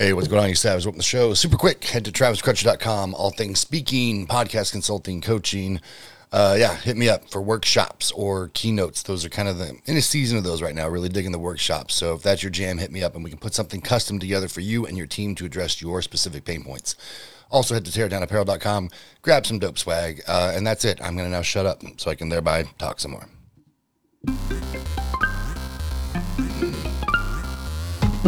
Hey, 0.00 0.14
what's 0.14 0.28
going 0.28 0.42
on, 0.42 0.48
you 0.48 0.54
savage? 0.54 0.86
Welcome 0.86 1.00
to 1.00 1.00
the 1.00 1.08
show. 1.10 1.34
Super 1.34 1.58
quick, 1.58 1.84
head 1.84 2.06
to 2.06 2.10
traviscrutcher.com. 2.10 3.14
All 3.14 3.32
things 3.32 3.60
speaking, 3.60 4.26
podcast 4.26 4.72
consulting, 4.72 5.20
coaching. 5.20 5.78
Uh, 6.32 6.56
yeah, 6.58 6.74
hit 6.74 6.96
me 6.96 7.10
up 7.10 7.28
for 7.28 7.42
workshops 7.42 8.10
or 8.12 8.48
keynotes. 8.54 9.02
Those 9.02 9.26
are 9.26 9.28
kind 9.28 9.46
of 9.46 9.58
the 9.58 9.78
in 9.84 9.98
a 9.98 10.00
season 10.00 10.38
of 10.38 10.44
those 10.44 10.62
right 10.62 10.74
now. 10.74 10.88
Really 10.88 11.10
digging 11.10 11.32
the 11.32 11.38
workshops. 11.38 11.94
So 11.96 12.14
if 12.14 12.22
that's 12.22 12.42
your 12.42 12.48
jam, 12.48 12.78
hit 12.78 12.90
me 12.90 13.02
up 13.02 13.14
and 13.14 13.22
we 13.22 13.28
can 13.28 13.38
put 13.38 13.52
something 13.52 13.82
custom 13.82 14.18
together 14.18 14.48
for 14.48 14.62
you 14.62 14.86
and 14.86 14.96
your 14.96 15.06
team 15.06 15.34
to 15.34 15.44
address 15.44 15.82
your 15.82 16.00
specific 16.00 16.46
pain 16.46 16.64
points. 16.64 16.96
Also, 17.50 17.74
head 17.74 17.84
to 17.84 17.90
teardownapparel.com, 17.90 18.88
grab 19.20 19.44
some 19.44 19.58
dope 19.58 19.76
swag, 19.76 20.22
uh, 20.26 20.54
and 20.54 20.66
that's 20.66 20.86
it. 20.86 20.98
I'm 21.02 21.14
to 21.18 21.28
now 21.28 21.42
shut 21.42 21.66
up 21.66 21.82
so 21.98 22.10
I 22.10 22.14
can 22.14 22.30
thereby 22.30 22.62
talk 22.78 23.00
some 23.00 23.10
more. 23.10 23.28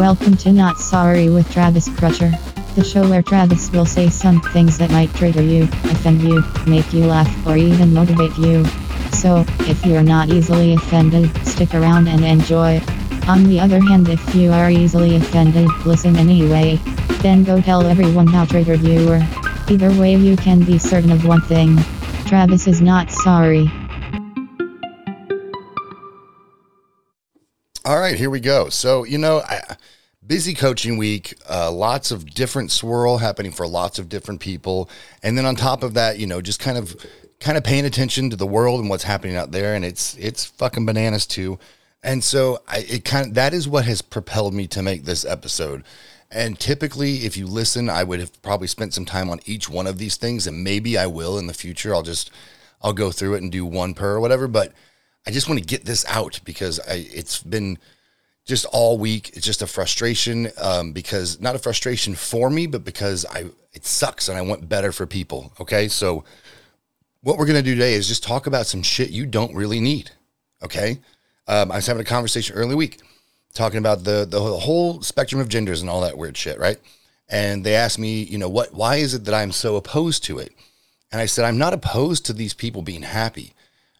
Welcome 0.03 0.35
to 0.39 0.51
Not 0.51 0.79
Sorry 0.79 1.29
with 1.29 1.49
Travis 1.49 1.87
Crutcher, 1.87 2.29
the 2.75 2.83
show 2.83 3.09
where 3.09 3.21
Travis 3.21 3.71
will 3.71 3.85
say 3.85 4.09
some 4.09 4.41
things 4.41 4.77
that 4.77 4.91
might 4.91 5.13
trigger 5.13 5.41
you, 5.41 5.63
offend 5.63 6.21
you, 6.21 6.43
make 6.67 6.91
you 6.91 7.05
laugh, 7.05 7.47
or 7.47 7.55
even 7.55 7.93
motivate 7.93 8.37
you. 8.37 8.65
So, 9.13 9.45
if 9.61 9.85
you're 9.85 10.03
not 10.03 10.27
easily 10.27 10.73
offended, 10.73 11.33
stick 11.47 11.73
around 11.73 12.09
and 12.09 12.25
enjoy. 12.25 12.81
On 13.29 13.45
the 13.45 13.61
other 13.61 13.79
hand, 13.79 14.09
if 14.09 14.35
you 14.35 14.51
are 14.51 14.69
easily 14.69 15.15
offended, 15.15 15.69
listen 15.85 16.17
anyway. 16.17 16.81
Then 17.21 17.45
go 17.45 17.61
tell 17.61 17.87
everyone 17.87 18.27
how 18.27 18.43
triggered 18.43 18.81
you 18.81 19.07
were. 19.07 19.25
Either 19.69 19.97
way, 19.97 20.15
you 20.15 20.35
can 20.35 20.65
be 20.65 20.77
certain 20.77 21.11
of 21.11 21.25
one 21.25 21.41
thing 21.43 21.77
Travis 22.25 22.67
is 22.67 22.81
not 22.81 23.09
sorry. 23.09 23.71
All 27.85 27.99
right, 27.99 28.15
here 28.15 28.29
we 28.29 28.39
go. 28.39 28.69
So, 28.69 29.03
you 29.03 29.17
know, 29.17 29.41
I, 29.41 29.61
busy 30.25 30.53
coaching 30.53 30.97
week, 30.97 31.35
uh, 31.49 31.71
lots 31.71 32.11
of 32.11 32.25
different 32.33 32.71
swirl 32.71 33.17
happening 33.17 33.51
for 33.51 33.67
lots 33.67 33.99
of 33.99 34.09
different 34.09 34.39
people. 34.39 34.89
And 35.21 35.37
then 35.37 35.45
on 35.45 35.55
top 35.55 35.83
of 35.83 35.93
that, 35.95 36.19
you 36.19 36.27
know, 36.27 36.41
just 36.41 36.59
kind 36.59 36.77
of 36.77 36.95
kind 37.39 37.57
of 37.57 37.63
paying 37.63 37.85
attention 37.85 38.29
to 38.29 38.35
the 38.35 38.47
world 38.47 38.79
and 38.79 38.89
what's 38.89 39.03
happening 39.03 39.35
out 39.35 39.51
there 39.51 39.75
and 39.75 39.83
it's 39.83 40.15
it's 40.17 40.45
fucking 40.45 40.85
bananas 40.85 41.25
too. 41.25 41.59
And 42.01 42.23
so 42.23 42.61
I 42.67 42.79
it 42.89 43.05
kind 43.05 43.27
of 43.27 43.33
that 43.33 43.53
is 43.53 43.67
what 43.67 43.85
has 43.85 44.01
propelled 44.01 44.53
me 44.53 44.67
to 44.67 44.81
make 44.81 45.03
this 45.03 45.25
episode. 45.25 45.83
And 46.31 46.59
typically 46.59 47.25
if 47.25 47.37
you 47.37 47.45
listen, 47.45 47.89
I 47.89 48.03
would 48.03 48.19
have 48.19 48.41
probably 48.41 48.67
spent 48.67 48.93
some 48.93 49.05
time 49.05 49.29
on 49.29 49.39
each 49.45 49.69
one 49.69 49.87
of 49.87 49.97
these 49.97 50.15
things 50.15 50.47
and 50.47 50.63
maybe 50.63 50.97
I 50.97 51.07
will 51.07 51.37
in 51.37 51.47
the 51.47 51.53
future. 51.53 51.93
I'll 51.93 52.03
just 52.03 52.31
I'll 52.81 52.93
go 52.93 53.11
through 53.11 53.35
it 53.35 53.41
and 53.41 53.51
do 53.51 53.65
one 53.65 53.93
per 53.93 54.15
or 54.15 54.19
whatever, 54.19 54.47
but 54.47 54.73
I 55.25 55.31
just 55.31 55.47
want 55.47 55.59
to 55.59 55.65
get 55.65 55.85
this 55.85 56.05
out 56.09 56.41
because 56.43 56.79
I, 56.81 57.07
it's 57.13 57.41
been 57.41 57.77
just 58.45 58.65
all 58.65 58.97
week. 58.97 59.31
It's 59.33 59.45
just 59.45 59.61
a 59.61 59.67
frustration 59.67 60.49
um, 60.61 60.91
because 60.91 61.39
not 61.39 61.55
a 61.55 61.59
frustration 61.59 62.15
for 62.15 62.49
me, 62.49 62.67
but 62.67 62.83
because 62.83 63.25
I 63.25 63.45
it 63.73 63.85
sucks 63.85 64.29
and 64.29 64.37
I 64.37 64.41
want 64.41 64.69
better 64.69 64.91
for 64.91 65.05
people. 65.05 65.53
Okay, 65.59 65.87
so 65.87 66.23
what 67.21 67.37
we're 67.37 67.45
gonna 67.45 67.61
do 67.61 67.73
today 67.75 67.93
is 67.93 68.07
just 68.07 68.23
talk 68.23 68.47
about 68.47 68.67
some 68.67 68.83
shit 68.83 69.09
you 69.09 69.25
don't 69.25 69.55
really 69.55 69.79
need. 69.79 70.11
Okay, 70.63 70.99
um, 71.47 71.71
I 71.71 71.75
was 71.75 71.87
having 71.87 72.01
a 72.01 72.05
conversation 72.05 72.55
early 72.55 72.75
week 72.75 72.99
talking 73.53 73.79
about 73.79 74.03
the 74.03 74.25
the 74.29 74.41
whole 74.41 75.01
spectrum 75.01 75.39
of 75.39 75.49
genders 75.49 75.81
and 75.81 75.89
all 75.89 76.01
that 76.01 76.17
weird 76.17 76.37
shit, 76.37 76.59
right? 76.59 76.77
And 77.29 77.63
they 77.63 77.75
asked 77.75 77.97
me, 77.97 78.23
you 78.23 78.37
know, 78.37 78.49
what 78.49 78.73
why 78.73 78.97
is 78.97 79.13
it 79.13 79.25
that 79.25 79.33
I'm 79.33 79.51
so 79.51 79.75
opposed 79.75 80.23
to 80.25 80.39
it? 80.39 80.53
And 81.11 81.21
I 81.21 81.27
said, 81.27 81.45
I'm 81.45 81.59
not 81.59 81.73
opposed 81.73 82.25
to 82.25 82.33
these 82.33 82.53
people 82.53 82.81
being 82.81 83.03
happy. 83.03 83.53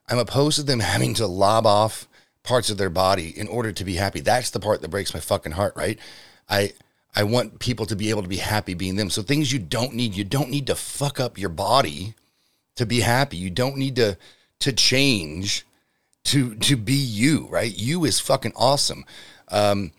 I'm 0.09 0.17
opposed 0.17 0.57
to 0.57 0.63
them 0.63 0.80
having 0.80 1.13
to 1.16 1.28
lob 1.28 1.66
off 1.66 2.07
parts 2.44 2.69
of 2.69 2.77
their 2.77 2.89
body 2.89 3.38
in 3.38 3.47
order 3.47 3.72
to 3.72 3.83
be 3.83 3.95
happy. 3.95 4.19
That's 4.19 4.49
the 4.49 4.59
part 4.59 4.81
that 4.81 4.91
breaks 4.91 5.13
my 5.13 5.19
fucking 5.19 5.53
heart, 5.53 5.75
right? 5.75 5.97
I 6.50 6.73
I 7.16 7.23
want 7.23 7.59
people 7.59 7.85
to 7.85 7.95
be 7.95 8.09
able 8.09 8.23
to 8.23 8.27
be 8.27 8.38
happy 8.38 8.73
being 8.73 8.95
them. 8.95 9.09
So 9.09 9.22
things 9.22 9.52
you 9.52 9.59
don't 9.59 9.94
need, 9.94 10.16
you 10.16 10.23
don't 10.23 10.50
need 10.50 10.67
to 10.67 10.75
fuck 10.75 11.19
up 11.19 11.38
your 11.38 11.50
body 11.50 12.16
to 12.75 12.85
be 12.85 13.02
happy. 13.02 13.38
You 13.38 13.50
don't 13.50 13.77
need 13.77 13.95
to 13.97 14.17
to 14.59 14.73
change 14.73 15.66
to 16.25 16.56
to 16.56 16.75
be 16.75 16.94
you, 16.94 17.47
right? 17.50 17.75
You 17.75 18.06
is 18.06 18.19
fucking 18.19 18.53
awesome. 18.56 19.06
Um 19.50 19.91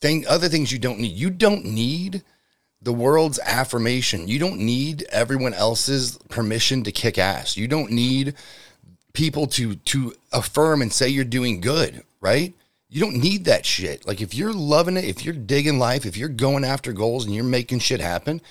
thing 0.00 0.26
other 0.26 0.48
things 0.48 0.72
you 0.72 0.78
don't 0.78 0.98
need. 0.98 1.12
You 1.12 1.30
don't 1.30 1.64
need 1.64 2.22
the 2.80 2.92
world's 2.92 3.38
affirmation. 3.38 4.26
You 4.26 4.40
don't 4.40 4.58
need 4.58 5.04
everyone 5.10 5.54
else's 5.54 6.18
permission 6.28 6.82
to 6.82 6.92
kick 6.92 7.16
ass. 7.16 7.56
You 7.56 7.68
don't 7.68 7.92
need 7.92 8.34
people 9.12 9.46
to 9.46 9.74
to 9.76 10.14
affirm 10.32 10.82
and 10.82 10.92
say 10.92 11.08
you're 11.08 11.24
doing 11.24 11.60
good, 11.60 12.02
right? 12.20 12.54
You 12.88 13.00
don't 13.00 13.16
need 13.16 13.46
that 13.46 13.64
shit. 13.64 14.06
Like 14.06 14.20
if 14.20 14.34
you're 14.34 14.52
loving 14.52 14.96
it, 14.96 15.04
if 15.04 15.24
you're 15.24 15.34
digging 15.34 15.78
life, 15.78 16.04
if 16.04 16.16
you're 16.16 16.28
going 16.28 16.64
after 16.64 16.92
goals 16.92 17.24
and 17.24 17.34
you're 17.34 17.44
making 17.44 17.78
shit 17.78 18.00
happen, 18.00 18.42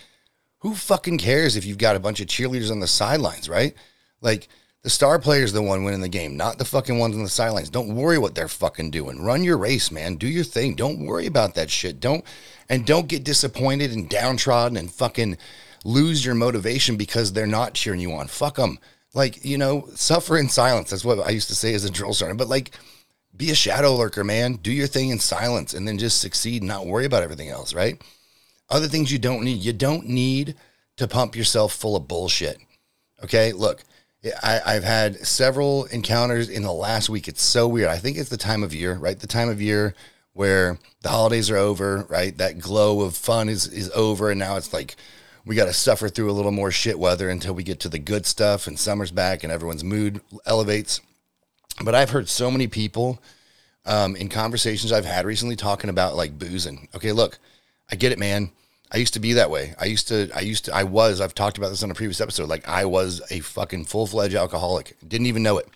who 0.59 0.73
fucking 0.73 1.19
cares 1.19 1.55
if 1.55 1.65
you've 1.65 1.77
got 1.77 1.95
a 1.95 1.99
bunch 1.99 2.21
of 2.21 2.27
cheerleaders 2.27 2.71
on 2.71 2.79
the 2.79 2.87
sidelines, 2.87 3.47
right? 3.47 3.75
Like 4.19 4.47
the 4.83 4.89
star 4.89 5.19
player's 5.19 5.53
the 5.53 5.61
one 5.61 5.83
winning 5.83 6.01
the 6.01 6.09
game, 6.09 6.37
not 6.37 6.57
the 6.57 6.65
fucking 6.65 6.97
ones 6.97 7.15
on 7.15 7.23
the 7.23 7.29
sidelines. 7.29 7.69
Don't 7.69 7.95
worry 7.95 8.17
what 8.17 8.33
they're 8.33 8.47
fucking 8.47 8.89
doing. 8.89 9.21
Run 9.23 9.43
your 9.43 9.57
race, 9.57 9.91
man. 9.91 10.15
Do 10.15 10.27
your 10.27 10.43
thing. 10.43 10.75
Don't 10.75 11.05
worry 11.05 11.27
about 11.27 11.53
that 11.55 11.69
shit. 11.69 11.99
Don't 11.99 12.25
and 12.67 12.85
don't 12.85 13.07
get 13.07 13.23
disappointed 13.23 13.91
and 13.91 14.09
downtrodden 14.09 14.77
and 14.77 14.91
fucking 14.91 15.37
lose 15.83 16.25
your 16.25 16.35
motivation 16.35 16.95
because 16.95 17.33
they're 17.33 17.45
not 17.45 17.73
cheering 17.75 17.99
you 17.99 18.13
on. 18.13 18.27
Fuck 18.27 18.55
them 18.55 18.79
like 19.13 19.43
you 19.43 19.57
know 19.57 19.87
suffer 19.95 20.37
in 20.37 20.49
silence. 20.49 20.89
That's 20.89 21.05
what 21.05 21.19
i 21.19 21.29
used 21.29 21.49
to 21.49 21.55
say 21.55 21.73
as 21.73 21.85
a 21.85 21.89
drill 21.89 22.13
sergeant. 22.13 22.37
But 22.37 22.49
like 22.49 22.71
be 23.35 23.51
a 23.51 23.55
shadow 23.55 23.95
lurker 23.95 24.23
man. 24.23 24.53
Do 24.53 24.71
your 24.71 24.87
thing 24.87 25.09
in 25.09 25.19
silence 25.19 25.73
and 25.73 25.87
then 25.87 25.97
just 25.97 26.19
succeed 26.19 26.61
and 26.61 26.69
not 26.69 26.85
worry 26.85 27.05
about 27.05 27.23
everything 27.23 27.49
else 27.49 27.73
right? 27.73 28.01
Other 28.69 28.87
things 28.87 29.11
you 29.11 29.19
don't 29.19 29.43
need. 29.43 29.59
You 29.59 29.73
don't 29.73 30.07
need 30.07 30.55
to 30.97 31.07
pump 31.07 31.35
yourself 31.35 31.73
full 31.73 31.95
of 31.95 32.07
bullshit 32.07 32.57
okay? 33.23 33.53
Look 33.53 33.83
I, 34.43 34.61
i've 34.65 34.83
had 34.83 35.25
several 35.25 35.85
encounters 35.85 36.49
in 36.49 36.63
the 36.63 36.73
last 36.73 37.09
week. 37.09 37.27
It's 37.27 37.41
so 37.41 37.67
weird. 37.67 37.89
I 37.89 37.97
think 37.97 38.17
it's 38.17 38.29
the 38.29 38.37
time 38.37 38.63
of 38.63 38.73
year 38.73 38.93
right? 38.95 39.19
The 39.19 39.27
time 39.27 39.49
of 39.49 39.61
year 39.61 39.93
where 40.33 40.79
the 41.01 41.09
holidays 41.09 41.49
are 41.49 41.57
over 41.57 42.05
right? 42.09 42.37
That 42.37 42.59
glow 42.59 43.01
of 43.01 43.15
fun 43.15 43.49
is 43.49 43.67
is 43.67 43.89
over 43.91 44.29
and 44.29 44.39
now 44.39 44.57
it's 44.57 44.73
like 44.73 44.95
we 45.45 45.55
got 45.55 45.65
to 45.65 45.73
suffer 45.73 46.09
through 46.09 46.29
a 46.29 46.33
little 46.33 46.51
more 46.51 46.71
shit 46.71 46.99
weather 46.99 47.29
until 47.29 47.53
we 47.53 47.63
get 47.63 47.79
to 47.81 47.89
the 47.89 47.99
good 47.99 48.25
stuff 48.25 48.67
and 48.67 48.77
summer's 48.77 49.11
back 49.11 49.43
and 49.43 49.51
everyone's 49.51 49.83
mood 49.83 50.21
elevates. 50.45 51.01
But 51.83 51.95
I've 51.95 52.11
heard 52.11 52.29
so 52.29 52.51
many 52.51 52.67
people 52.67 53.21
um, 53.85 54.15
in 54.15 54.29
conversations 54.29 54.91
I've 54.91 55.05
had 55.05 55.25
recently 55.25 55.55
talking 55.55 55.89
about 55.89 56.15
like 56.15 56.37
boozing. 56.37 56.87
Okay, 56.95 57.11
look, 57.11 57.39
I 57.89 57.95
get 57.95 58.11
it, 58.11 58.19
man. 58.19 58.51
I 58.91 58.97
used 58.97 59.13
to 59.13 59.19
be 59.19 59.33
that 59.33 59.49
way. 59.49 59.73
I 59.79 59.85
used 59.85 60.09
to, 60.09 60.29
I 60.35 60.41
used 60.41 60.65
to, 60.65 60.75
I 60.75 60.83
was, 60.83 61.21
I've 61.21 61.33
talked 61.33 61.57
about 61.57 61.69
this 61.69 61.81
on 61.81 61.91
a 61.91 61.95
previous 61.95 62.21
episode. 62.21 62.49
Like 62.49 62.67
I 62.67 62.85
was 62.85 63.21
a 63.31 63.39
fucking 63.39 63.85
full 63.85 64.05
fledged 64.05 64.35
alcoholic. 64.35 64.97
Didn't 65.07 65.27
even 65.27 65.43
know 65.43 65.57
it. 65.57 65.67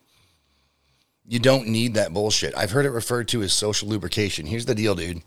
You 1.27 1.39
don't 1.39 1.67
need 1.69 1.95
that 1.95 2.13
bullshit. 2.13 2.55
I've 2.55 2.71
heard 2.71 2.85
it 2.85 2.91
referred 2.91 3.27
to 3.29 3.41
as 3.41 3.53
social 3.53 3.89
lubrication. 3.89 4.45
Here's 4.45 4.65
the 4.65 4.75
deal, 4.75 4.93
dude. 4.93 5.23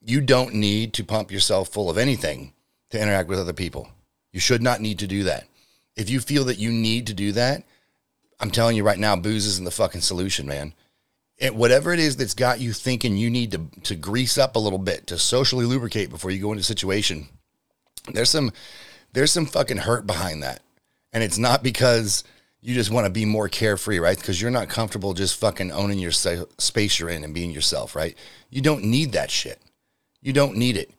You 0.00 0.20
don't 0.20 0.54
need 0.54 0.94
to 0.94 1.04
pump 1.04 1.30
yourself 1.30 1.68
full 1.68 1.88
of 1.88 1.98
anything 1.98 2.54
to 2.92 3.00
interact 3.00 3.28
with 3.28 3.38
other 3.38 3.52
people. 3.52 3.88
You 4.32 4.40
should 4.40 4.62
not 4.62 4.80
need 4.80 5.00
to 5.00 5.06
do 5.06 5.24
that. 5.24 5.46
If 5.96 6.08
you 6.08 6.20
feel 6.20 6.44
that 6.44 6.58
you 6.58 6.70
need 6.70 7.06
to 7.08 7.14
do 7.14 7.32
that, 7.32 7.64
I'm 8.40 8.50
telling 8.50 8.76
you 8.76 8.84
right 8.84 8.98
now, 8.98 9.14
booze 9.16 9.46
isn't 9.46 9.64
the 9.64 9.70
fucking 9.70 10.00
solution, 10.00 10.46
man. 10.46 10.74
It, 11.38 11.54
whatever 11.54 11.92
it 11.92 11.98
is 11.98 12.16
that's 12.16 12.34
got 12.34 12.60
you 12.60 12.72
thinking 12.72 13.16
you 13.16 13.30
need 13.30 13.52
to 13.52 13.60
to 13.84 13.94
grease 13.94 14.38
up 14.38 14.56
a 14.56 14.58
little 14.58 14.78
bit 14.78 15.06
to 15.08 15.18
socially 15.18 15.64
lubricate 15.64 16.10
before 16.10 16.30
you 16.30 16.40
go 16.40 16.52
into 16.52 16.60
a 16.60 16.64
situation, 16.64 17.28
there's 18.12 18.30
some 18.30 18.52
there's 19.12 19.32
some 19.32 19.46
fucking 19.46 19.78
hurt 19.78 20.06
behind 20.06 20.42
that, 20.42 20.60
and 21.12 21.22
it's 21.22 21.38
not 21.38 21.62
because 21.62 22.24
you 22.60 22.74
just 22.74 22.90
want 22.90 23.06
to 23.06 23.12
be 23.12 23.24
more 23.24 23.48
carefree, 23.48 23.98
right? 23.98 24.16
Because 24.16 24.40
you're 24.40 24.50
not 24.50 24.68
comfortable 24.68 25.14
just 25.14 25.40
fucking 25.40 25.72
owning 25.72 25.98
your 25.98 26.12
space 26.12 26.98
you're 26.98 27.10
in 27.10 27.24
and 27.24 27.34
being 27.34 27.50
yourself, 27.50 27.96
right? 27.96 28.16
You 28.50 28.62
don't 28.62 28.84
need 28.84 29.12
that 29.12 29.30
shit. 29.30 29.60
You 30.20 30.32
don't 30.32 30.56
need 30.56 30.76
it. 30.76 30.92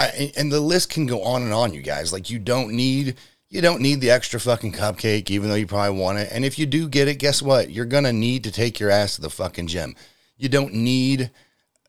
And 0.00 0.50
the 0.50 0.60
list 0.60 0.90
can 0.90 1.06
go 1.06 1.22
on 1.22 1.42
and 1.42 1.52
on, 1.52 1.74
you 1.74 1.82
guys. 1.82 2.12
Like 2.12 2.30
you 2.30 2.38
don't 2.38 2.72
need 2.72 3.16
you 3.50 3.60
don't 3.60 3.82
need 3.82 4.00
the 4.00 4.10
extra 4.10 4.38
fucking 4.38 4.72
cupcake, 4.72 5.28
even 5.28 5.48
though 5.48 5.56
you 5.56 5.66
probably 5.66 5.98
want 5.98 6.18
it. 6.18 6.28
And 6.32 6.44
if 6.44 6.58
you 6.58 6.66
do 6.66 6.88
get 6.88 7.08
it, 7.08 7.18
guess 7.18 7.42
what? 7.42 7.70
You're 7.70 7.84
gonna 7.84 8.12
need 8.12 8.44
to 8.44 8.52
take 8.52 8.78
your 8.78 8.90
ass 8.90 9.16
to 9.16 9.20
the 9.20 9.30
fucking 9.30 9.66
gym. 9.66 9.96
You 10.38 10.48
don't 10.48 10.72
need, 10.72 11.30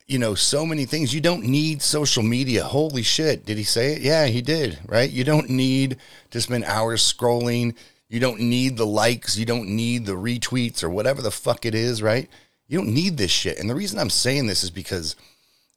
you 0.06 0.18
know, 0.18 0.34
so 0.34 0.66
many 0.66 0.84
things. 0.84 1.14
You 1.14 1.20
don't 1.20 1.44
need 1.44 1.80
social 1.80 2.22
media. 2.22 2.64
Holy 2.64 3.02
shit. 3.02 3.46
Did 3.46 3.58
he 3.58 3.64
say 3.64 3.94
it? 3.94 4.02
Yeah, 4.02 4.26
he 4.26 4.42
did, 4.42 4.80
right? 4.86 5.08
You 5.08 5.24
don't 5.24 5.48
need 5.48 5.96
to 6.32 6.40
spend 6.40 6.64
hours 6.64 7.00
scrolling. 7.00 7.76
You 8.08 8.20
don't 8.20 8.40
need 8.40 8.76
the 8.76 8.86
likes. 8.86 9.38
You 9.38 9.46
don't 9.46 9.68
need 9.68 10.04
the 10.04 10.12
retweets 10.12 10.82
or 10.82 10.90
whatever 10.90 11.22
the 11.22 11.30
fuck 11.30 11.64
it 11.64 11.74
is, 11.74 12.02
right? 12.02 12.28
You 12.66 12.78
don't 12.78 12.92
need 12.92 13.16
this 13.16 13.30
shit. 13.30 13.58
And 13.58 13.70
the 13.70 13.74
reason 13.74 13.98
I'm 13.98 14.10
saying 14.10 14.48
this 14.48 14.64
is 14.64 14.70
because 14.70 15.14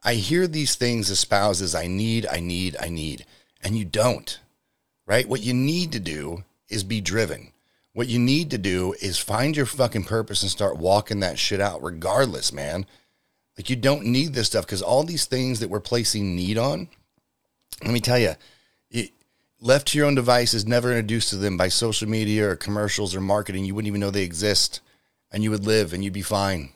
I 0.06 0.14
hear 0.14 0.46
these 0.46 0.76
things 0.76 1.10
as 1.10 1.74
I 1.74 1.88
need, 1.88 2.28
I 2.28 2.40
need, 2.40 2.78
I 2.80 2.90
need, 2.90 3.26
and 3.64 3.76
you 3.76 3.86
don't, 3.86 4.40
right? 5.08 5.28
What 5.28 5.42
you 5.42 5.54
need 5.54 5.92
to 5.94 6.00
do 6.00 6.44
is 6.70 6.84
be 6.84 7.02
driven. 7.02 7.52
What 7.94 8.08
you 8.08 8.20
need 8.20 8.52
to 8.52 8.60
do 8.60 8.94
is 9.02 9.18
find 9.18 9.58
your 9.58 9.66
fucking 9.66 10.04
purpose 10.04 10.44
and 10.44 10.52
start 10.52 10.78
walking 10.78 11.22
that 11.22 11.40
shit 11.40 11.60
out, 11.60 11.82
regardless, 11.82 12.54
man. 12.54 12.86
Like, 13.58 13.72
you 13.72 13.76
don't 13.76 14.06
need 14.06 14.34
this 14.34 14.46
stuff 14.46 14.66
because 14.66 14.84
all 14.84 15.04
these 15.04 15.26
things 15.26 15.60
that 15.60 15.70
we're 15.72 15.80
placing 15.80 16.36
need 16.36 16.60
on, 16.60 16.88
let 17.84 17.92
me 17.92 18.00
tell 18.00 18.20
you, 18.20 18.36
it, 18.92 19.10
left 19.60 19.88
to 19.88 19.98
your 19.98 20.06
own 20.06 20.14
devices, 20.14 20.68
never 20.68 20.92
introduced 20.92 21.30
to 21.30 21.38
them 21.38 21.58
by 21.58 21.70
social 21.70 22.08
media 22.08 22.48
or 22.48 22.56
commercials 22.56 23.16
or 23.16 23.22
marketing, 23.22 23.66
you 23.66 23.74
wouldn't 23.74 23.88
even 23.88 24.02
know 24.02 24.12
they 24.12 24.22
exist 24.22 24.82
and 25.32 25.42
you 25.42 25.50
would 25.50 25.66
live 25.66 25.94
and 25.94 26.04
you'd 26.04 26.14
be 26.14 26.22
fine. 26.22 26.70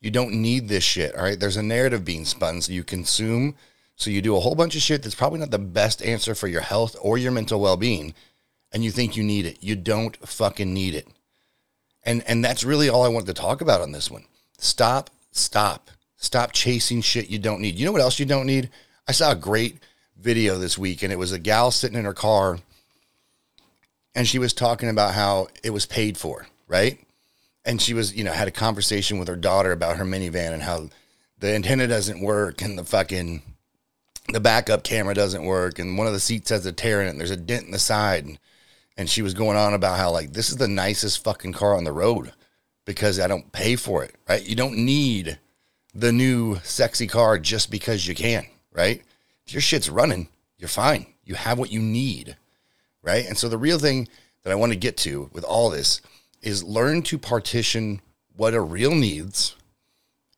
You 0.00 0.10
don't 0.10 0.34
need 0.34 0.68
this 0.68 0.84
shit, 0.84 1.14
all 1.14 1.24
right? 1.24 1.38
There's 1.38 1.56
a 1.56 1.62
narrative 1.62 2.04
being 2.04 2.24
spun 2.24 2.62
so 2.62 2.72
you 2.72 2.84
consume, 2.84 3.54
so 3.96 4.10
you 4.10 4.22
do 4.22 4.36
a 4.36 4.40
whole 4.40 4.54
bunch 4.54 4.74
of 4.74 4.82
shit 4.82 5.02
that's 5.02 5.14
probably 5.14 5.40
not 5.40 5.50
the 5.50 5.58
best 5.58 6.02
answer 6.02 6.34
for 6.34 6.48
your 6.48 6.62
health 6.62 6.96
or 7.00 7.18
your 7.18 7.32
mental 7.32 7.60
well-being 7.60 8.14
and 8.72 8.84
you 8.84 8.90
think 8.90 9.16
you 9.16 9.22
need 9.22 9.46
it. 9.46 9.58
You 9.60 9.76
don't 9.76 10.16
fucking 10.26 10.72
need 10.72 10.94
it. 10.94 11.06
And 12.02 12.22
and 12.26 12.42
that's 12.42 12.64
really 12.64 12.88
all 12.88 13.04
I 13.04 13.08
wanted 13.08 13.26
to 13.26 13.40
talk 13.40 13.60
about 13.60 13.82
on 13.82 13.92
this 13.92 14.10
one. 14.10 14.24
Stop, 14.58 15.10
stop. 15.32 15.90
Stop 16.16 16.52
chasing 16.52 17.02
shit 17.02 17.30
you 17.30 17.38
don't 17.38 17.60
need. 17.60 17.78
You 17.78 17.86
know 17.86 17.92
what 17.92 18.00
else 18.00 18.18
you 18.18 18.26
don't 18.26 18.46
need? 18.46 18.70
I 19.08 19.12
saw 19.12 19.32
a 19.32 19.36
great 19.36 19.80
video 20.18 20.58
this 20.58 20.78
week 20.78 21.02
and 21.02 21.12
it 21.12 21.18
was 21.18 21.32
a 21.32 21.38
gal 21.38 21.70
sitting 21.70 21.98
in 21.98 22.04
her 22.04 22.14
car 22.14 22.58
and 24.14 24.26
she 24.26 24.38
was 24.38 24.52
talking 24.52 24.88
about 24.88 25.14
how 25.14 25.48
it 25.62 25.70
was 25.70 25.86
paid 25.86 26.16
for, 26.16 26.46
right? 26.68 26.98
And 27.64 27.80
she 27.80 27.94
was, 27.94 28.14
you 28.14 28.24
know, 28.24 28.32
had 28.32 28.48
a 28.48 28.52
conversation 28.52 29.18
with 29.18 29.28
her 29.28 29.36
daughter 29.36 29.72
about 29.72 29.96
her 29.96 30.04
minivan 30.04 30.52
and 30.52 30.62
how 30.62 30.88
the 31.38 31.54
antenna 31.54 31.86
doesn't 31.86 32.20
work 32.20 32.62
and 32.62 32.78
the 32.78 32.84
fucking 32.84 33.42
the 34.28 34.40
backup 34.40 34.84
camera 34.84 35.14
doesn't 35.14 35.44
work 35.44 35.78
and 35.78 35.98
one 35.98 36.06
of 36.06 36.12
the 36.12 36.20
seats 36.20 36.50
has 36.50 36.64
a 36.64 36.72
tear 36.72 37.00
in 37.00 37.08
it 37.08 37.10
and 37.10 37.20
there's 37.20 37.30
a 37.30 37.36
dent 37.36 37.64
in 37.64 37.72
the 37.72 37.78
side 37.78 38.24
and, 38.24 38.38
and 38.96 39.10
she 39.10 39.22
was 39.22 39.34
going 39.34 39.56
on 39.56 39.74
about 39.74 39.98
how 39.98 40.10
like 40.10 40.32
this 40.32 40.50
is 40.50 40.56
the 40.56 40.68
nicest 40.68 41.24
fucking 41.24 41.52
car 41.52 41.74
on 41.74 41.84
the 41.84 41.92
road 41.92 42.32
because 42.84 43.18
I 43.18 43.26
don't 43.26 43.52
pay 43.52 43.76
for 43.76 44.04
it, 44.04 44.14
right? 44.28 44.44
You 44.44 44.56
don't 44.56 44.76
need 44.76 45.38
the 45.94 46.12
new 46.12 46.58
sexy 46.62 47.06
car 47.06 47.38
just 47.38 47.70
because 47.70 48.06
you 48.06 48.14
can, 48.14 48.46
right? 48.72 49.02
If 49.46 49.52
your 49.52 49.60
shit's 49.60 49.90
running, 49.90 50.28
you're 50.58 50.68
fine. 50.68 51.06
You 51.24 51.34
have 51.34 51.58
what 51.58 51.72
you 51.72 51.80
need, 51.80 52.36
right? 53.02 53.26
And 53.26 53.36
so 53.36 53.48
the 53.48 53.58
real 53.58 53.78
thing 53.78 54.08
that 54.42 54.52
I 54.52 54.56
want 54.56 54.72
to 54.72 54.78
get 54.78 54.96
to 54.98 55.30
with 55.32 55.44
all 55.44 55.70
this 55.70 56.00
is 56.42 56.64
learn 56.64 57.02
to 57.02 57.18
partition 57.18 58.00
what 58.36 58.54
are 58.54 58.64
real 58.64 58.94
needs 58.94 59.56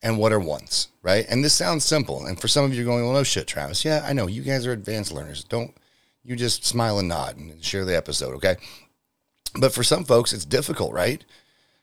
and 0.02 0.19
what 0.19 0.32
are 0.32 0.40
wants, 0.40 0.88
right? 1.02 1.25
And 1.28 1.44
this 1.44 1.54
sounds 1.54 1.84
simple. 1.84 2.26
And 2.26 2.40
for 2.40 2.49
some 2.49 2.64
of 2.64 2.75
you 2.75 2.84
going, 2.84 3.04
well, 3.04 3.12
no 3.12 3.22
shit, 3.22 3.46
Travis. 3.46 3.84
Yeah, 3.84 4.04
I 4.06 4.12
know 4.12 4.26
you 4.26 4.43
guys 4.43 4.66
are 4.66 4.72
advanced 4.72 5.12
learners. 5.12 5.44
Don't 5.44 5.75
you 6.25 6.34
just 6.37 6.64
smile 6.64 6.99
and 6.99 7.08
nod 7.08 7.37
and 7.37 7.62
share 7.62 7.84
the 7.84 7.96
episode, 7.96 8.34
okay? 8.34 8.56
But 9.58 9.72
for 9.72 9.82
some 9.82 10.04
folks, 10.04 10.32
it's 10.32 10.44
difficult, 10.44 10.93
right? 10.93 11.25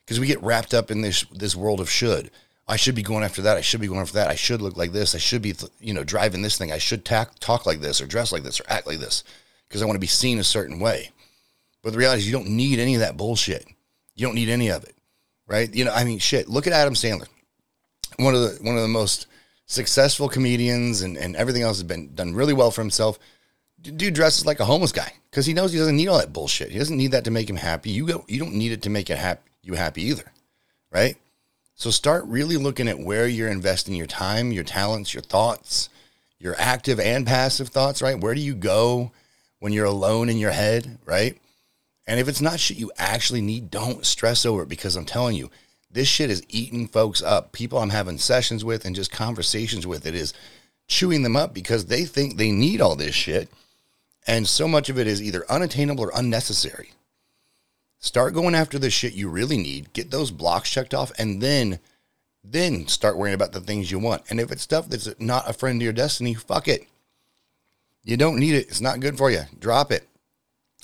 Because 0.04 0.20
we 0.20 0.26
get 0.26 0.42
wrapped 0.42 0.74
up 0.74 0.90
in 0.90 1.02
this 1.02 1.24
this 1.32 1.54
world 1.54 1.80
of 1.80 1.88
should. 1.88 2.30
I 2.66 2.76
should 2.76 2.94
be 2.94 3.02
going 3.02 3.24
after 3.24 3.42
that. 3.42 3.56
I 3.56 3.62
should 3.62 3.80
be 3.80 3.88
going 3.88 4.00
after 4.00 4.14
that. 4.14 4.28
I 4.28 4.36
should 4.36 4.62
look 4.62 4.76
like 4.76 4.92
this. 4.92 5.14
I 5.14 5.18
should 5.18 5.42
be, 5.42 5.54
you 5.80 5.92
know, 5.92 6.04
driving 6.04 6.42
this 6.42 6.56
thing. 6.56 6.70
I 6.70 6.78
should 6.78 7.04
talk, 7.04 7.38
talk 7.40 7.66
like 7.66 7.80
this 7.80 8.00
or 8.00 8.06
dress 8.06 8.32
like 8.32 8.44
this 8.44 8.60
or 8.60 8.64
act 8.68 8.86
like 8.86 8.98
this 8.98 9.24
because 9.68 9.82
I 9.82 9.86
want 9.86 9.96
to 9.96 10.00
be 10.00 10.06
seen 10.06 10.38
a 10.38 10.44
certain 10.44 10.78
way. 10.78 11.10
But 11.82 11.92
the 11.92 11.98
reality 11.98 12.20
is, 12.20 12.26
you 12.26 12.32
don't 12.32 12.48
need 12.48 12.78
any 12.78 12.94
of 12.94 13.00
that 13.00 13.16
bullshit. 13.16 13.66
You 14.14 14.26
don't 14.26 14.34
need 14.34 14.48
any 14.48 14.68
of 14.68 14.84
it, 14.84 14.94
right? 15.46 15.72
You 15.72 15.84
know, 15.84 15.92
I 15.92 16.04
mean, 16.04 16.18
shit. 16.18 16.48
Look 16.48 16.66
at 16.66 16.72
Adam 16.72 16.94
Sandler, 16.94 17.28
one 18.18 18.34
of 18.34 18.40
the 18.42 18.62
one 18.62 18.76
of 18.76 18.82
the 18.82 18.88
most 18.88 19.26
successful 19.66 20.28
comedians, 20.28 21.02
and 21.02 21.16
and 21.16 21.36
everything 21.36 21.62
else 21.62 21.78
has 21.78 21.84
been 21.84 22.14
done 22.14 22.34
really 22.34 22.52
well 22.52 22.70
for 22.70 22.80
himself. 22.82 23.18
Dude 23.80 24.14
dresses 24.14 24.44
like 24.44 24.60
a 24.60 24.64
homeless 24.66 24.92
guy 24.92 25.12
because 25.30 25.46
he 25.46 25.54
knows 25.54 25.72
he 25.72 25.78
doesn't 25.78 25.96
need 25.96 26.08
all 26.08 26.18
that 26.18 26.32
bullshit. 26.32 26.70
He 26.70 26.78
doesn't 26.78 26.98
need 26.98 27.12
that 27.12 27.24
to 27.24 27.30
make 27.30 27.48
him 27.48 27.56
happy. 27.56 27.90
You 27.90 28.06
go, 28.06 28.24
you 28.28 28.38
don't 28.38 28.54
need 28.54 28.72
it 28.72 28.82
to 28.82 28.90
make 28.90 29.08
it 29.08 29.16
happy, 29.16 29.48
you 29.62 29.74
happy 29.74 30.02
either, 30.02 30.30
right? 30.92 31.16
So 31.76 31.90
start 31.90 32.26
really 32.26 32.58
looking 32.58 32.88
at 32.88 32.98
where 32.98 33.26
you're 33.26 33.48
investing 33.48 33.94
your 33.94 34.06
time, 34.06 34.52
your 34.52 34.64
talents, 34.64 35.14
your 35.14 35.22
thoughts, 35.22 35.88
your 36.38 36.54
active 36.58 37.00
and 37.00 37.26
passive 37.26 37.68
thoughts, 37.68 38.02
right? 38.02 38.20
Where 38.20 38.34
do 38.34 38.40
you 38.42 38.54
go 38.54 39.12
when 39.60 39.72
you're 39.72 39.86
alone 39.86 40.28
in 40.28 40.36
your 40.36 40.50
head, 40.50 40.98
right? 41.06 41.38
And 42.10 42.18
if 42.18 42.26
it's 42.26 42.40
not 42.40 42.58
shit 42.58 42.76
you 42.76 42.90
actually 42.98 43.40
need, 43.40 43.70
don't 43.70 44.04
stress 44.04 44.44
over 44.44 44.64
it 44.64 44.68
because 44.68 44.96
I'm 44.96 45.04
telling 45.04 45.36
you, 45.36 45.48
this 45.92 46.08
shit 46.08 46.28
is 46.28 46.42
eating 46.48 46.88
folks 46.88 47.22
up. 47.22 47.52
People 47.52 47.78
I'm 47.78 47.90
having 47.90 48.18
sessions 48.18 48.64
with 48.64 48.84
and 48.84 48.96
just 48.96 49.12
conversations 49.12 49.86
with, 49.86 50.04
it 50.04 50.16
is 50.16 50.34
chewing 50.88 51.22
them 51.22 51.36
up 51.36 51.54
because 51.54 51.86
they 51.86 52.04
think 52.04 52.36
they 52.36 52.50
need 52.50 52.80
all 52.80 52.96
this 52.96 53.14
shit. 53.14 53.48
And 54.26 54.48
so 54.48 54.66
much 54.66 54.88
of 54.88 54.98
it 54.98 55.06
is 55.06 55.22
either 55.22 55.48
unattainable 55.48 56.02
or 56.02 56.10
unnecessary. 56.12 56.94
Start 58.00 58.34
going 58.34 58.56
after 58.56 58.76
the 58.76 58.90
shit 58.90 59.12
you 59.12 59.28
really 59.28 59.56
need, 59.56 59.92
get 59.92 60.10
those 60.10 60.32
blocks 60.32 60.68
checked 60.68 60.94
off, 60.94 61.12
and 61.16 61.40
then 61.40 61.78
then 62.42 62.88
start 62.88 63.18
worrying 63.18 63.36
about 63.36 63.52
the 63.52 63.60
things 63.60 63.92
you 63.92 64.00
want. 64.00 64.24
And 64.30 64.40
if 64.40 64.50
it's 64.50 64.62
stuff 64.62 64.88
that's 64.88 65.08
not 65.20 65.48
a 65.48 65.52
friend 65.52 65.78
to 65.78 65.84
your 65.84 65.92
destiny, 65.92 66.34
fuck 66.34 66.66
it. 66.66 66.88
You 68.02 68.16
don't 68.16 68.40
need 68.40 68.56
it. 68.56 68.66
It's 68.66 68.80
not 68.80 68.98
good 68.98 69.16
for 69.16 69.30
you. 69.30 69.42
Drop 69.60 69.92
it. 69.92 70.08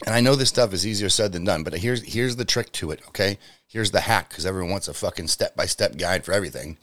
And 0.05 0.15
I 0.15 0.21
know 0.21 0.35
this 0.35 0.51
stuff 0.51 0.75
is 0.75 0.87
easier 0.87 1.09
said 1.09 1.33
than 1.33 1.45
done, 1.45 1.63
but 1.63 1.75
here's 1.75 2.03
here's 2.03 2.37
the 2.37 2.45
trick 2.45 2.71
to 2.73 2.91
it, 2.91 3.01
okay? 3.09 3.39
Here's 3.67 3.91
the 3.91 4.01
hack 4.01 4.29
because 4.29 4.45
everyone 4.45 4.71
wants 4.71 4.89
a 4.89 4.95
fucking 4.95 5.29
step-by-step 5.29 5.97
guide 5.97 6.25
for 6.25 6.33
everything. 6.33 6.77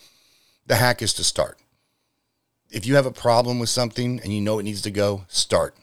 The 0.66 0.76
hack 0.76 1.02
is 1.02 1.14
to 1.16 1.24
start. 1.24 1.60
If 2.72 2.88
you 2.88 2.96
have 2.96 3.06
a 3.06 3.12
problem 3.12 3.60
with 3.60 3.70
something 3.70 4.20
and 4.22 4.34
you 4.34 4.42
know 4.42 4.58
it 4.58 4.64
needs 4.64 4.82
to 4.82 4.92
go, 4.92 5.26
start. 5.28 5.76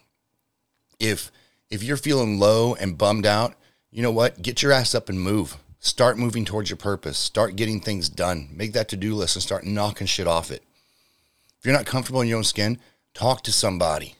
If 0.99 1.31
if 1.69 1.83
you're 1.83 1.97
feeling 1.97 2.37
low 2.37 2.75
and 2.75 2.97
bummed 2.97 3.25
out, 3.25 3.55
you 3.91 4.01
know 4.01 4.11
what? 4.11 4.41
Get 4.41 4.61
your 4.61 4.73
ass 4.73 4.93
up 4.93 5.07
and 5.07 5.19
move. 5.19 5.57
Start 5.79 6.17
moving 6.17 6.45
towards 6.45 6.69
your 6.69 6.77
purpose. 6.77 7.17
Start 7.17 7.55
getting 7.55 7.79
things 7.79 8.09
done. 8.09 8.49
Make 8.51 8.73
that 8.73 8.89
to 8.89 8.97
do 8.97 9.15
list 9.15 9.35
and 9.35 9.43
start 9.43 9.65
knocking 9.65 10.05
shit 10.05 10.27
off 10.27 10.51
it. 10.51 10.63
If 11.57 11.65
you're 11.65 11.75
not 11.75 11.85
comfortable 11.85 12.21
in 12.21 12.27
your 12.27 12.37
own 12.37 12.43
skin, 12.43 12.77
talk 13.13 13.41
to 13.43 13.51
somebody. 13.51 14.15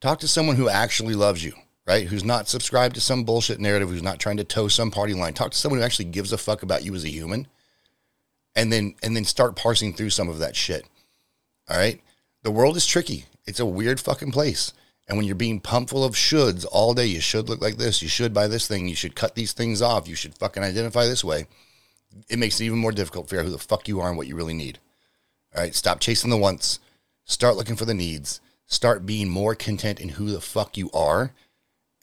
Talk 0.00 0.20
to 0.20 0.28
someone 0.28 0.56
who 0.56 0.68
actually 0.68 1.14
loves 1.14 1.44
you, 1.44 1.54
right? 1.86 2.06
Who's 2.06 2.24
not 2.24 2.48
subscribed 2.48 2.94
to 2.94 3.00
some 3.00 3.24
bullshit 3.24 3.60
narrative, 3.60 3.88
who's 3.88 4.02
not 4.02 4.18
trying 4.18 4.36
to 4.38 4.44
toe 4.44 4.68
some 4.68 4.90
party 4.90 5.14
line. 5.14 5.34
Talk 5.34 5.52
to 5.52 5.58
someone 5.58 5.80
who 5.80 5.84
actually 5.84 6.06
gives 6.06 6.32
a 6.32 6.38
fuck 6.38 6.62
about 6.62 6.84
you 6.84 6.94
as 6.94 7.04
a 7.04 7.10
human. 7.10 7.46
And 8.54 8.72
then 8.72 8.94
and 9.02 9.16
then 9.16 9.24
start 9.24 9.56
parsing 9.56 9.94
through 9.94 10.10
some 10.10 10.28
of 10.28 10.38
that 10.38 10.56
shit. 10.56 10.86
All 11.68 11.76
right? 11.76 12.00
The 12.42 12.50
world 12.50 12.76
is 12.76 12.86
tricky. 12.86 13.24
It's 13.46 13.60
a 13.60 13.66
weird 13.66 13.98
fucking 13.98 14.32
place. 14.32 14.72
And 15.08 15.16
when 15.16 15.26
you're 15.26 15.34
being 15.34 15.60
pumped 15.60 15.90
full 15.90 16.04
of 16.04 16.14
shoulds 16.14 16.64
all 16.70 16.94
day, 16.94 17.06
you 17.06 17.20
should 17.20 17.48
look 17.48 17.60
like 17.60 17.76
this, 17.76 18.02
you 18.02 18.08
should 18.08 18.32
buy 18.32 18.46
this 18.46 18.68
thing, 18.68 18.88
you 18.88 18.94
should 18.94 19.16
cut 19.16 19.34
these 19.34 19.52
things 19.52 19.82
off, 19.82 20.08
you 20.08 20.14
should 20.14 20.36
fucking 20.36 20.62
identify 20.62 21.06
this 21.06 21.24
way. 21.24 21.46
It 22.28 22.38
makes 22.38 22.60
it 22.60 22.64
even 22.64 22.78
more 22.78 22.92
difficult 22.92 23.26
to 23.26 23.30
figure 23.30 23.40
out 23.40 23.46
who 23.46 23.52
the 23.52 23.58
fuck 23.58 23.88
you 23.88 24.00
are 24.00 24.08
and 24.08 24.16
what 24.16 24.26
you 24.26 24.36
really 24.36 24.54
need. 24.54 24.78
All 25.54 25.62
right, 25.62 25.74
stop 25.74 26.00
chasing 26.00 26.30
the 26.30 26.36
wants, 26.36 26.78
start 27.24 27.56
looking 27.56 27.76
for 27.76 27.84
the 27.84 27.94
needs, 27.94 28.40
start 28.66 29.04
being 29.04 29.28
more 29.28 29.54
content 29.54 30.00
in 30.00 30.10
who 30.10 30.30
the 30.30 30.40
fuck 30.40 30.76
you 30.76 30.90
are, 30.92 31.32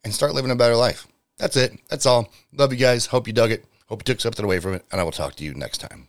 and 0.03 0.13
start 0.13 0.33
living 0.33 0.51
a 0.51 0.55
better 0.55 0.75
life. 0.75 1.07
That's 1.37 1.55
it. 1.55 1.79
That's 1.89 2.05
all. 2.05 2.31
Love 2.53 2.73
you 2.73 2.79
guys. 2.79 3.07
Hope 3.07 3.27
you 3.27 3.33
dug 3.33 3.51
it. 3.51 3.65
Hope 3.87 4.01
you 4.01 4.05
took 4.05 4.21
something 4.21 4.45
away 4.45 4.59
from 4.59 4.73
it, 4.75 4.85
and 4.91 5.01
I 5.01 5.03
will 5.03 5.11
talk 5.11 5.35
to 5.35 5.43
you 5.43 5.53
next 5.53 5.79
time. 5.79 6.07